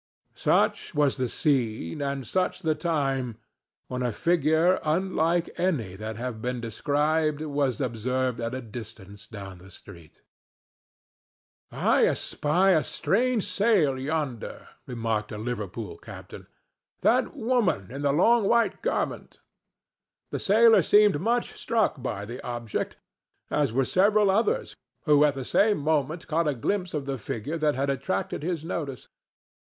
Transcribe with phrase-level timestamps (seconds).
[0.33, 3.37] Such was the scene, and such the time,
[3.87, 9.59] when a figure unlike any that have been described was observed at a distance down
[9.59, 10.23] the street.
[11.71, 18.81] "I espy a strange sail yonder," remarked a Liverpool captain—"that woman in the long white
[18.81, 19.37] garment."
[20.31, 22.97] The sailor seemed much struck by the object,
[23.51, 27.59] as were several others who at the same moment caught a glimpse of the figure
[27.59, 29.07] that had attracted his notice.